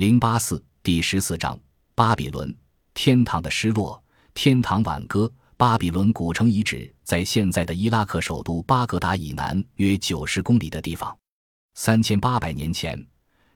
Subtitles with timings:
[0.00, 1.60] 零八四第十四章：
[1.94, 2.56] 巴比伦
[2.94, 4.02] 天堂的失落。
[4.32, 5.30] 天堂挽歌。
[5.58, 11.14] 巴比伦古城遗址在现在的伊拉克首都巴格达以南约九十公里的地方。
[11.74, 12.98] 三千八百年前，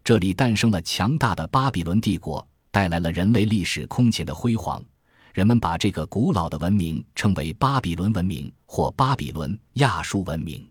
[0.05, 4.85] 这里诞生了强大的巴比伦帝国，带来了人类历史空前的辉煌。
[5.33, 10.63] 人们把这个古老的文明称为巴比伦文明或巴比伦亚述文明。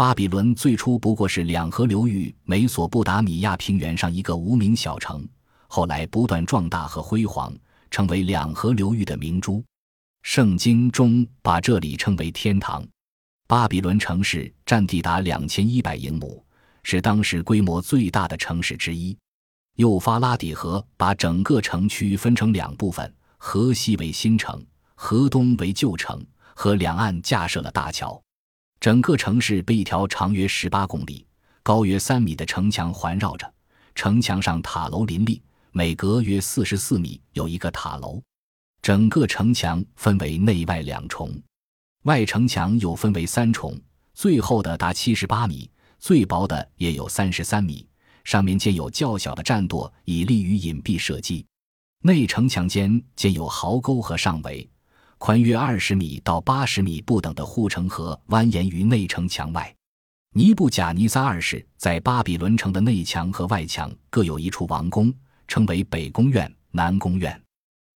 [0.00, 5.28] 巴比伦最初不过是两河流域美索不达米亚平原上一个无名小城，
[5.68, 7.54] 后来不断壮大和辉煌，
[7.90, 9.62] 成为两河流域的明珠。
[10.22, 12.82] 圣经中把这里称为天堂。
[13.46, 16.42] 巴比伦城市占地达两千一百英亩，
[16.82, 19.14] 是当时规模最大的城市之一。
[19.76, 26.24] 幼发拉底河把整个城区分成两部分：河西为新城，河东为旧城，
[26.54, 28.18] 和两岸架设了大桥。
[28.80, 31.26] 整个城市被一条长约十八公里、
[31.62, 33.52] 高约三米的城墙环绕着，
[33.94, 38.22] 城墙上塔楼林立，每隔约四十四米有一个塔楼。
[38.80, 41.30] 整个城墙分为内外两重，
[42.04, 43.78] 外城墙又分为三重，
[44.14, 47.86] 最厚的达七十八米，最薄的也有三十三米，
[48.24, 51.44] 上面建有较小的栈垛，以利于隐蔽射击。
[52.02, 54.66] 内城墙间建有壕沟和上围。
[55.20, 59.72] 宽约二十米到八十米不等的护城河蜿蜒于内城墙外。
[60.32, 65.12] 尼布贾尼撒二世在巴比伦城的内墙和外墙各有一处王宫，
[65.46, 67.38] 称为北宫院、南宫院。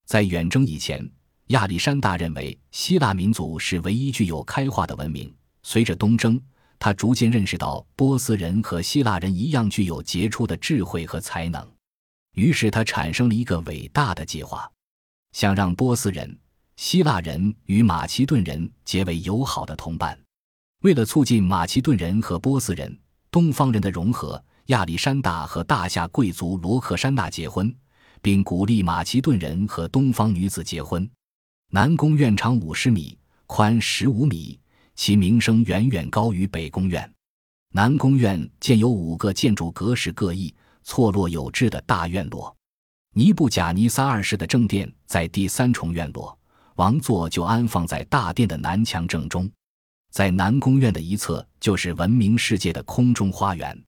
[0.04, 1.10] 在远征以前，
[1.46, 5.34] 亚历山大认为希腊民族是唯一具有开化的文明。
[5.62, 6.38] 随着东征，
[6.78, 11.66] 他逐渐认识到波斯人和希腊人一样具有杰出的智慧和才能，
[12.34, 14.70] 于是他产生了一个伟大的计划，
[15.32, 16.38] 想让波斯人。
[16.76, 20.18] 希腊人与马其顿人结为友好的同伴。
[20.82, 22.96] 为了促进马其顿人和波斯人、
[23.30, 27.74] 东方人的融合，亚历山大和大夏贵族罗克珊娜结婚，
[28.20, 31.08] 并鼓励马其顿人和东方女子结婚。
[31.70, 34.58] 南宫院长五十米，宽十五米，
[34.94, 37.10] 其名声远远高于北宫院。
[37.72, 42.54] 南宫院建有五个建筑格式各异、错落有致的大院落。
[43.14, 46.36] 尼布贾尼撒二世的正殿在第三重院落。
[46.76, 49.48] 王座就安放在大殿的南墙正中，
[50.10, 53.80] 在南宫院的一侧就是闻名世界的空中花园。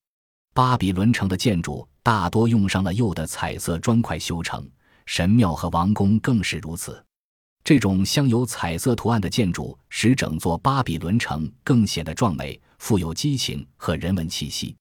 [0.54, 4.64] 巴比伦城的建筑大多用上了釉的彩色砖块修成，
[5.04, 7.04] 神庙和王宫更是如此。
[7.64, 14.76] 这种镶有彩色图案的建筑使整座巴比伦城更显得壮美、富有激情和人文气息。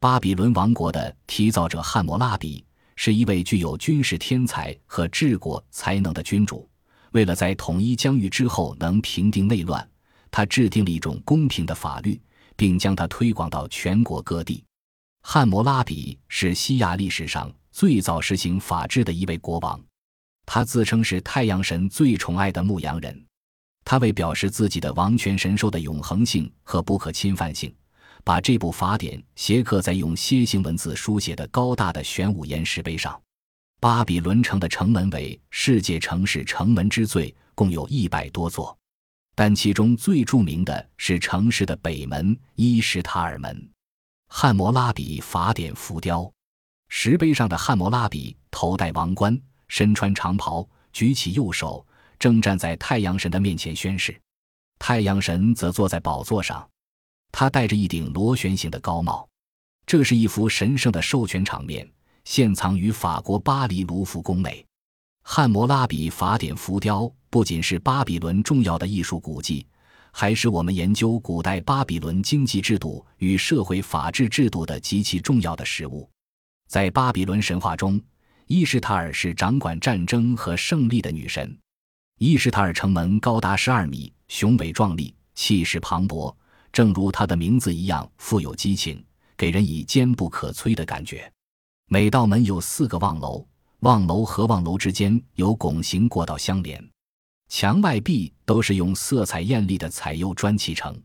[0.00, 2.64] 巴比伦王国的提造者汉谟拉比
[2.96, 6.66] 是一位具有军事天才和治国才能的君主。
[7.12, 9.86] 为了在统一疆域之后能平定内乱，
[10.30, 12.20] 他制定了一种公平的法律，
[12.56, 14.62] 并将它推广到全国各地。
[15.22, 19.80] 汉谟拉比是西亚历史上最早实行法治的一位国王，
[20.44, 23.24] 他自称是太阳神最宠爱的牧羊人。
[23.84, 27.74] 他为表示自己的王权神授的永恒性和不可侵犯性，
[28.24, 33.20] 把这部法典斜刻在用楔形文字书写的高大的玄武岩石碑上。
[33.82, 38.78] 巴比伦城的城门为世界城市城门之最，共有一百多座，
[39.34, 43.68] 但其中最著名的是城市的北门伊什塔尔门。
[44.28, 46.32] 汉谟拉比法典浮雕，
[46.90, 51.84] 石碑上的汉谟拉比头戴王冠，身穿长袍，举起右手，
[52.20, 54.16] 正站在太阳神的面前宣誓。
[54.78, 56.70] 太阳神则坐在宝座上，
[57.32, 59.28] 他戴着一顶螺旋形的高帽。
[59.84, 61.84] 这是一幅神圣的授权场面。
[62.24, 64.64] 现藏于法国巴黎卢浮宫内，
[65.24, 69.66] 汉谟拉比法典浮雕不仅是巴比伦重要的艺术古迹，
[70.12, 76.08] 还是我们研究古代巴比伦经济制度与社会法治制度的极其重要的实物。
[76.68, 78.00] 在巴比伦神话中，
[78.46, 81.56] 伊什塔尔是掌管战争和胜利的女神。
[82.18, 86.34] 伊什塔尔城门高达十二米，雄伟壮丽，气势磅礴，
[86.72, 89.04] 正如她的名字一样富有激情，
[89.36, 91.30] 给人以坚不可摧的感觉。
[91.92, 93.46] 每道门有四个望楼，
[93.80, 96.82] 望楼和望楼之间有拱形过道相连，
[97.50, 100.98] 墙外壁都是用色彩艳丽的彩釉砖砌成，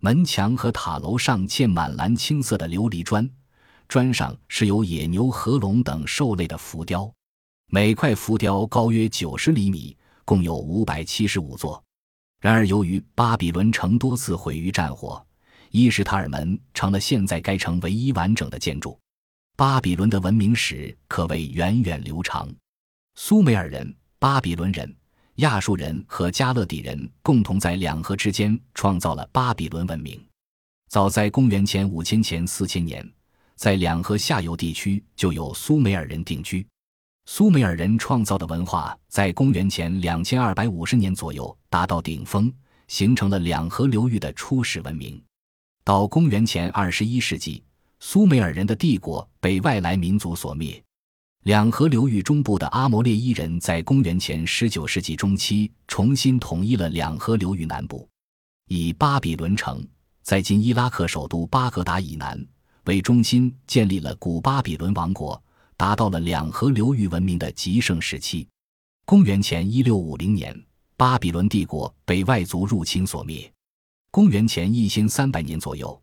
[0.00, 3.26] 门墙和塔楼上嵌满蓝青色的琉璃砖，
[3.88, 7.10] 砖上是有野牛、和龙等兽类的浮雕，
[7.68, 9.96] 每块浮雕高约九十厘米，
[10.26, 11.82] 共有五百七十五座。
[12.38, 15.26] 然而，由于巴比伦城多次毁于战火，
[15.70, 19.00] 伊什塔尔门成了现在该城唯一完整的建筑。
[19.58, 22.48] 巴比伦的文明史可谓源远流长。
[23.16, 24.96] 苏美尔人、巴比伦人、
[25.38, 30.24] 亚述人和加勒底人共同在两河之间创造了巴比伦文明。
[30.88, 33.04] 早在公元前五千前四千年，
[33.56, 36.64] 在两河下游地区就有苏美尔人定居。
[37.26, 42.48] 苏美尔人创造的文化在公元前两千二百五十年左右达到顶峰，
[42.86, 45.20] 形成了两河流域的初始文明。
[45.82, 47.60] 到公元前二十一世纪，
[48.00, 50.82] 苏美尔人的帝国被外来民族所灭。
[51.44, 58.08] 两河流域中部的阿摩列伊人在公元前十九世纪中期重新统一了两河流域南部，
[58.68, 59.86] 以巴比伦城
[60.22, 62.44] 在今伊拉克首都巴格达以南
[62.84, 65.42] 为中心，建立了古巴比伦王国。
[65.78, 68.48] 达到了两河流域文明的极盛时期。
[69.06, 70.52] 公元前一六五零年，
[70.96, 73.48] 巴比伦帝国被外族入侵所灭。
[74.10, 76.02] 公元前一千三百年左右，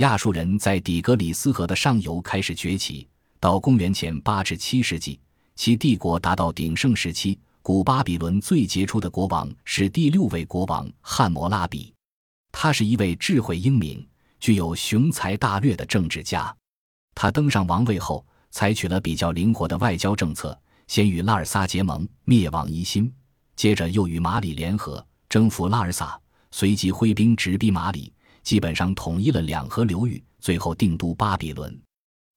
[0.00, 3.06] 亚述人在底格里斯河的上游开始崛起。
[3.38, 5.20] 到公元前八至七世纪，
[5.54, 7.38] 其帝国达到鼎盛时期。
[7.60, 11.92] 古巴比伦最杰出的国王是第六位国王汉谟拉比，
[12.50, 14.06] 他是一位智慧英明、
[14.38, 16.54] 具有雄才大略的政治家。
[17.14, 18.24] 他登上王位后。
[18.52, 23.08] 采取了比较灵活的外交政策，先与拉尔萨结盟，灭亡疑心；
[23.54, 26.20] 接着又与马里联合，征服拉尔萨，
[26.50, 31.80] 随即挥兵直逼马里，基本上统一了两河流域，最后定都巴比伦。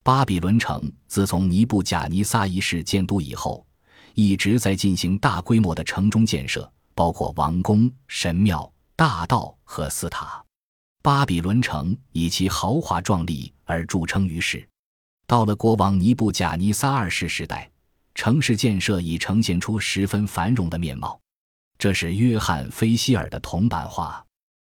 [0.03, 3.65] 巴比伦城自从尼布贾尼撒一世建都以后，
[4.13, 10.43] 一直在进行大规模的城中建设，包括王宫、神庙、大道和寺塔。
[11.01, 14.67] 巴比伦城以其豪华壮丽而著称于世。
[15.25, 17.69] 到了国王尼布贾尼撒二世时代，
[18.13, 21.19] 城市建设已呈现出十分繁荣的面貌。
[21.77, 24.23] 这是约翰·菲希尔的铜版画。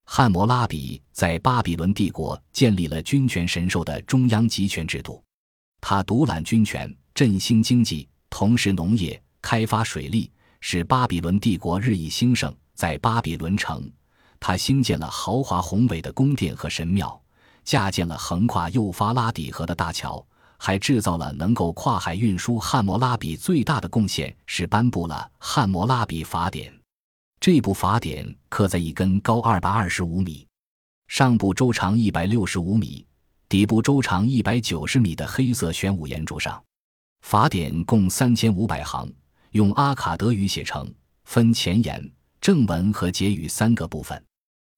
[0.05, 5.21] 汉谟拉比在巴比伦帝国建立了君权神授的中央集权制度，
[5.81, 10.31] 他独揽军权，振兴经济，同时农业、开发水利，
[10.61, 12.55] 使巴比伦帝国日益兴盛。
[12.75, 13.89] 在巴比伦城，
[14.39, 17.21] 他兴建了豪华宏伟的宫殿和神庙，
[17.63, 20.25] 架建了横跨幼发拉底河的大桥。
[20.57, 22.57] 还制造了能够跨海运输。
[22.57, 26.71] 汉谟拉比最大的贡献是颁布了《汉谟拉比法典》。
[27.45, 30.47] 这部法典刻在一根高二百二十五米、
[31.07, 33.05] 上部周长一百六十五米、
[33.47, 36.59] 底部周长一百九十米的黑色玄武岩柱上。
[37.21, 39.07] 法典共三千五百行，
[39.51, 40.91] 用阿卡德语写成，
[41.25, 42.11] 分前言、
[42.41, 44.19] 正文和结语三个部分。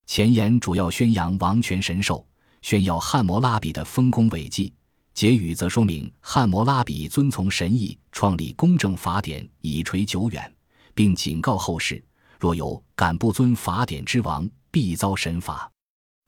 [0.04, 2.22] 前言主要宣扬王权神授，
[2.60, 4.70] 炫耀汉谟拉比的丰功伟绩。
[5.14, 10.54] 结语则说明汉谟拉比遵从神意创立公正法典以垂久远，
[10.92, 12.04] 并警告后世
[12.38, 15.70] 若有敢不遵法典之王，必遭神罚。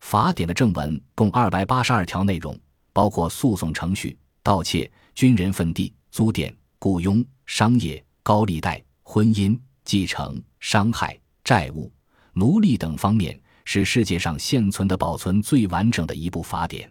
[0.01, 2.59] 法典的正文共二百八十二条内容，
[2.93, 11.93] 包括诉讼程序、盗窃、军人分地、租佃、雇佣、商业、高利贷、婚姻、继承、伤害、债务、
[12.33, 16.91] 奴隶等方面，是世界上现存的保存最完整的一部法典。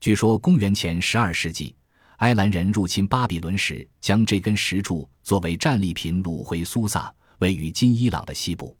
[0.00, 1.76] 据说，公元前十二世纪，
[2.18, 8.76] 埃兰人入侵巴比伦时，将这根石柱作为战利品掳回苏萨，位于今伊朗的西部。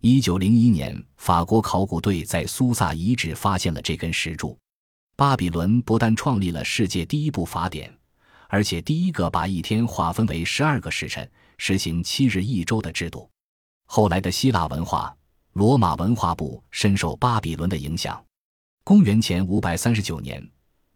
[0.00, 4.58] 一九零一年，法国考古队在苏萨遗址发现了这根石柱。
[5.16, 7.92] 巴比伦不但创立了世界第一部法典，
[8.48, 13.30] 而且第一个把一天划分为十二个时辰，实行七日一周的制度。
[13.86, 15.16] 后来的希腊文化、
[15.54, 18.22] 罗马文化部深受巴比伦的影响。
[18.82, 20.46] 公元前五百三十九年。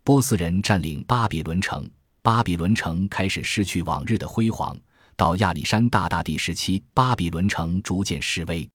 [0.05, 1.87] 波斯人占领巴比伦城，
[2.23, 4.75] 巴比伦城开始失去往日的辉煌。
[5.19, 8.71] 到亚历山大大帝时期，巴比伦城逐渐式微。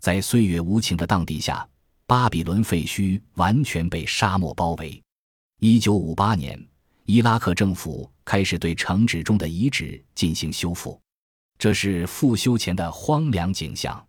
[0.00, 1.68] 在岁月无情的荡涤下，
[2.06, 4.98] 巴比伦废墟完全被沙漠包围。
[5.60, 6.58] 一九五八年，
[7.04, 10.98] 伊拉克政府开始对城址中的遗址进行修复，
[11.58, 14.02] 这是复修前的荒凉景象。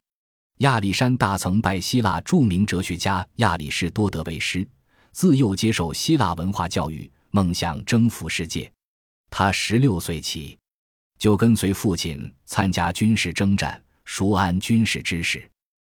[0.59, 4.65] 亚历山大曾拜希腊著名哲学家亚里士多德为师。
[5.11, 8.71] 自幼接受希腊文化教育，梦想征服世界。
[9.29, 10.57] 他十六岁起
[11.23, 15.49] 就跟随父亲参加军事征战，熟谙军事知识。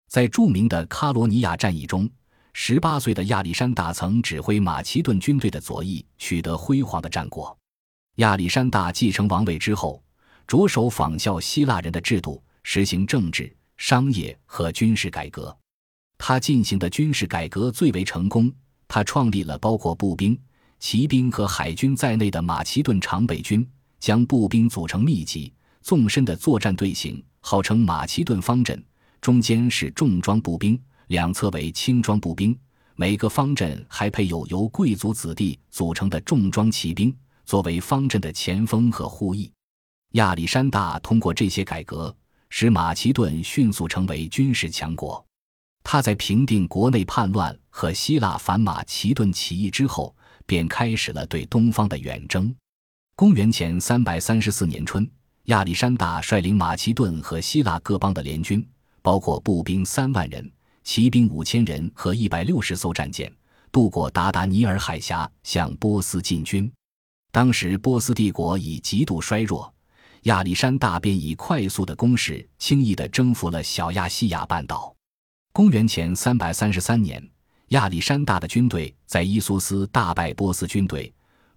[0.07, 2.07] 在著名的卡罗尼亚战役中，
[2.52, 7.57] 十八岁的亚历山大曾指挥马其顿军队的左翼，取得辉煌的战果。
[8.16, 10.04] 亚历山大继承王位之后，
[10.47, 15.57] 着手仿效希腊人的制度，实行政治、商业和军事改革。
[16.19, 18.52] 他进行的军事改革最为成功。
[18.87, 20.38] 他创立了包括步兵、
[20.78, 23.66] 骑兵和海军在内的马其顿常备军，
[24.05, 28.85] 将步兵组成密集、纵深的作战队形，号称马其顿方阵。
[29.19, 32.55] 中间是重装步兵，两侧为轻装步兵。
[32.97, 39.51] 每个方阵还配有由贵族子弟组成的重装骑兵，作为方阵的前锋和护翼。
[40.11, 42.15] 亚历山大通过这些改革，
[42.51, 45.25] 使马其顿迅速成为军事强国。
[45.83, 52.55] 他在平定国内叛乱和希腊反马其顿起义之后，便开始了对东方的远征。
[53.16, 55.09] 公元前三百三十四年春，
[55.44, 58.66] 亚历山大率领马其顿和希腊各邦的联军，
[59.02, 60.50] 包括步兵三万人、
[60.83, 63.33] 骑兵五千人和一百六十艘战舰，
[63.71, 66.68] 渡过达达尼尔海峡，向波斯进军。
[67.30, 69.73] 当时波斯帝国已极度衰弱，
[70.23, 74.92] 亚历山大便以快速的攻势，轻易地征服了小亚细亚半岛。
[75.52, 77.25] 公元前三百三十三年。
[77.68, 81.12] 亚历山大的军队在伊苏斯大败波斯军队，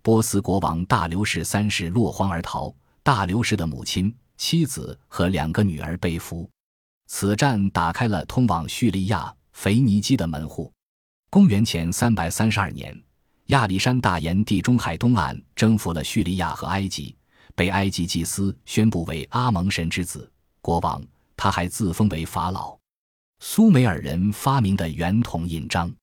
[0.07, 2.73] 波斯国王大流士三世落荒而逃，
[3.03, 6.49] 大流士的母亲、妻子和两个女儿被俘。
[7.07, 10.71] 此战打开了通往叙利亚、腓尼基的门户。
[11.29, 12.97] 公元前三百三十二年，
[13.47, 17.13] 亚历山大沿地中海东岸征服了叙利亚和埃及，
[17.53, 21.03] 被埃及祭司宣布为阿蒙神之子国王，
[21.35, 22.77] 他还自封为法老。
[23.41, 25.93] 苏美尔人发明的圆筒印章。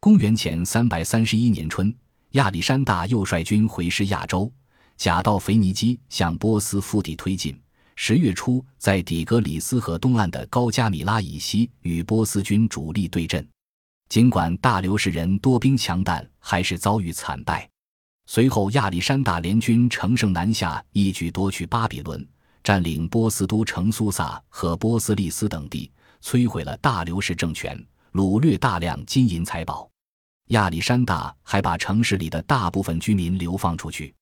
[0.00, 1.94] 公元前三百三十一年春，
[2.32, 4.50] 亚历山大又率军回师亚洲，
[4.96, 7.58] 假道腓尼基，向波斯腹地推进。
[7.94, 13.46] 十月初，在底格里斯河东岸的高加米拉以西与波斯军主力对阵。
[14.08, 17.68] 尽管大流士人多兵强弹，还是遭遇惨败。
[18.24, 22.26] 随后，亚历山大联军乘胜南下，一举夺取巴比伦，
[22.64, 25.90] 占领波斯都城苏萨和波斯利斯等地。
[26.22, 27.78] 摧毁了大流士政权，
[28.12, 29.91] 掳掠大量金银财宝。
[30.52, 34.14] 亚历山大还把城市里的大部分居民流放出去。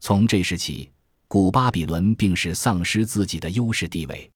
[0.00, 0.90] 从这时起，
[1.26, 4.30] 古巴比伦并是丧失自己的优势地位。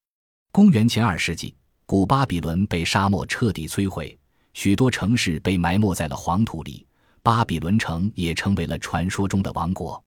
[0.51, 4.19] 公元前二世纪，古巴比伦被沙漠彻底摧毁，
[4.55, 6.87] 许多城市被埋没在了黄土里。
[7.23, 10.03] 巴比伦城也成为了传说中的王国。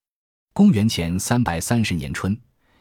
[0.53, 2.36] 公元前三百三十年春，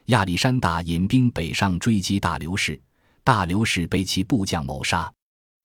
[0.07, 2.81] 亚历山大引兵北上追击大流士。
[3.23, 5.13] 大流士被其部将谋杀，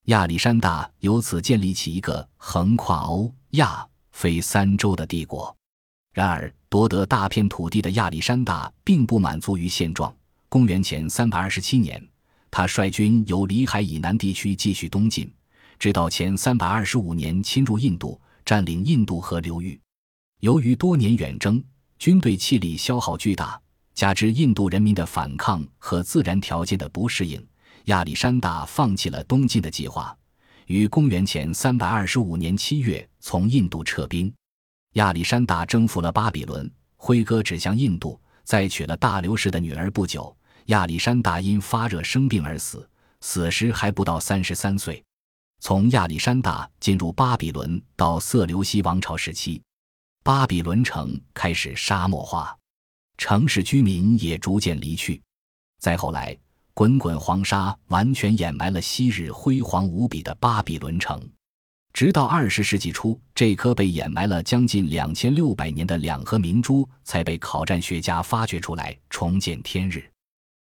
[0.06, 5.56] 亚历山大由此建立起一个横跨欧亚非三洲的帝国。
[6.12, 10.14] 然而，夺得大片土地的亚历山大并不满足于现状。
[10.50, 12.04] 公元前三百二十七年，
[12.50, 15.32] 他率军由里海以南地区继续东进，
[15.78, 19.80] 直到前三百二十五年侵入印度，占领印度河流域。
[20.40, 21.64] 由于多年远征，
[22.00, 23.62] 军队气力消耗巨大，
[23.94, 27.42] 加之印度人民的反抗和自然条件的不适应。
[27.86, 30.16] 亚历山大放弃了东进的计划，
[30.68, 34.32] 于公元前三百二十五年七月从印度撤兵。
[34.94, 39.90] 亚历山大征服了巴比伦，挥戈指向印度，再娶了大流士的女儿。
[39.90, 40.36] 不久，
[40.66, 42.88] 亚历山大因发热生病而死，
[43.22, 45.04] 死时还不到三十三岁。
[45.60, 49.62] 从亚历山大进入巴比伦到色流西王朝时期，
[50.24, 52.56] 巴比伦城开始沙漠化，
[53.18, 55.20] 城市居民也逐渐离去。
[55.80, 56.38] 再后来。
[56.74, 61.22] 滚滚黄沙完全掩埋了昔日辉煌无比的巴比伦城，
[61.94, 70.11] 直到二十世纪初，这颗被掩埋了将近两千六百年的两颗明珠才被考占学家发掘出来，重见天日。